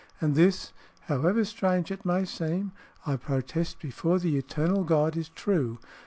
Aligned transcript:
And 0.19 0.33
this 0.33 0.73
(however 1.01 1.45
strange 1.45 1.91
it 1.91 2.05
may 2.05 2.25
seem) 2.25 2.71
I 3.05 3.17
protest 3.17 3.77
before 3.77 4.17
the 4.17 4.35
eternal 4.35 4.83
God 4.83 5.15
is 5.15 5.29
true. 5.29 5.77